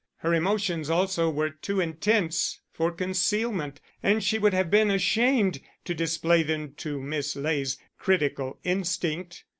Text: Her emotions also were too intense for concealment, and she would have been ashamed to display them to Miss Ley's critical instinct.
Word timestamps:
Her 0.17 0.33
emotions 0.33 0.89
also 0.89 1.29
were 1.29 1.51
too 1.51 1.79
intense 1.79 2.59
for 2.71 2.91
concealment, 2.91 3.79
and 4.01 4.23
she 4.23 4.39
would 4.39 4.51
have 4.51 4.71
been 4.71 4.89
ashamed 4.89 5.59
to 5.85 5.93
display 5.93 6.41
them 6.41 6.73
to 6.77 6.99
Miss 6.99 7.35
Ley's 7.35 7.77
critical 7.99 8.57
instinct. 8.63 9.43